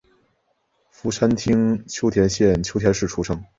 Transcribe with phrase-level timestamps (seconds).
[0.89, 3.39] 福山町秋田县秋田市出生。